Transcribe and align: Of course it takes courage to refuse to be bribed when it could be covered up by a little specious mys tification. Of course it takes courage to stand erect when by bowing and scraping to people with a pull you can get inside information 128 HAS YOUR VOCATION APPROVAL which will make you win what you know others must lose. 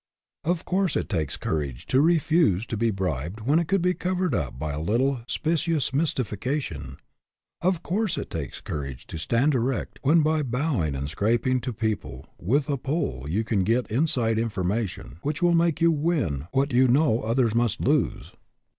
Of 0.43 0.65
course 0.65 0.95
it 0.95 1.09
takes 1.09 1.37
courage 1.37 1.85
to 1.85 2.01
refuse 2.01 2.65
to 2.65 2.75
be 2.75 2.89
bribed 2.89 3.41
when 3.41 3.59
it 3.59 3.67
could 3.67 3.83
be 3.83 3.93
covered 3.93 4.33
up 4.33 4.57
by 4.57 4.71
a 4.71 4.81
little 4.81 5.21
specious 5.27 5.93
mys 5.93 6.11
tification. 6.11 6.97
Of 7.61 7.83
course 7.83 8.17
it 8.17 8.31
takes 8.31 8.61
courage 8.61 9.05
to 9.05 9.19
stand 9.19 9.53
erect 9.53 9.99
when 10.01 10.23
by 10.23 10.41
bowing 10.41 10.95
and 10.95 11.07
scraping 11.07 11.61
to 11.61 11.71
people 11.71 12.25
with 12.39 12.67
a 12.67 12.77
pull 12.77 13.29
you 13.29 13.43
can 13.43 13.63
get 13.63 13.85
inside 13.91 14.39
information 14.39 15.19
128 15.21 15.21
HAS 15.21 15.21
YOUR 15.83 15.91
VOCATION 15.91 16.01
APPROVAL 16.01 16.49
which 16.49 16.49
will 16.49 16.49
make 16.49 16.49
you 16.49 16.49
win 16.49 16.49
what 16.51 16.73
you 16.73 16.87
know 16.87 17.21
others 17.21 17.53
must 17.53 17.79
lose. 17.81 18.31